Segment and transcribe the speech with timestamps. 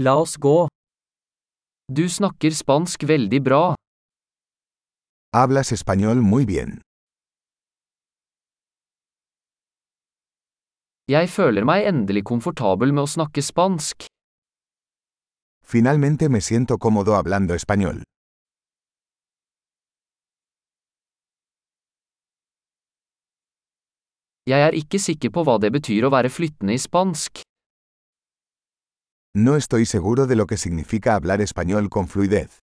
[0.00, 0.68] La oss gå.
[1.90, 3.62] Du snakker spansk veldig bra.
[5.34, 6.78] Hablas español muy bien.
[11.10, 14.06] Jeg føler meg endelig komfortabel med å snakke spansk.
[15.66, 18.04] Finalmente me siento cómodo hablando español.
[24.46, 27.47] Jeg er ikke sikker på hva det betyr å være flyttende i spansk.
[29.34, 32.58] No estoy seguro de lo que significa hablar español con fluidez.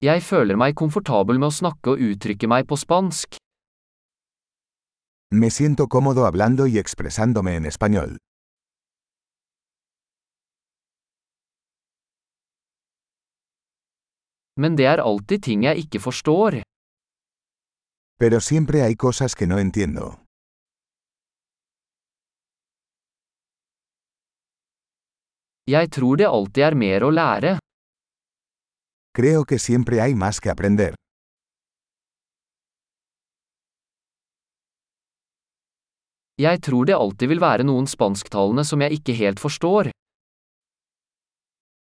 [0.00, 3.36] Jeg føler meg komfortabel med å snakke og uttrykke meg på spansk.
[5.34, 8.16] Me siento cómodo hablando y expresándome en español.
[14.56, 16.62] Men det er alltid ting jeg ikke forstår.
[18.20, 20.18] Pero siempre hay cosas que no entiendo.
[25.70, 27.58] Jeg tror det alltid er mer å lære.
[29.14, 30.94] Creo que siempre hay más que aprender.
[36.38, 39.90] Jeg tror det alltid vil være noen spansktalende som jeg ikke helt forstår.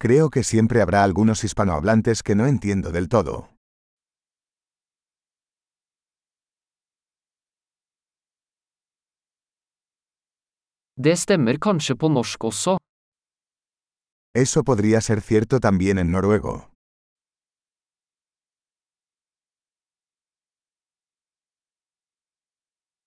[0.05, 3.56] Creo que siempre habrá algunos hispanohablantes que no entiendo del todo.
[10.99, 12.79] Det stemmer kanskje på norsk også.
[14.35, 16.71] Eso podría ser cierto también en noruego.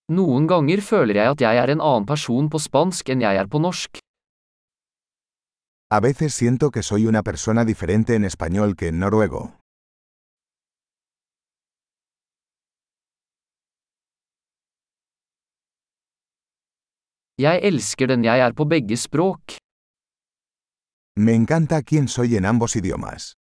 [0.10, 3.50] Noen ganger føler jeg at jeg er en annen person på spansk enn jeg er
[3.50, 3.98] på norsk.
[5.90, 9.59] A veces siento que soy una persona diferente en español que en noruego.
[17.40, 19.56] Jeg elsker den jeg er på begge språk.
[21.16, 23.39] Me encanta quién soy en ambos idiomas.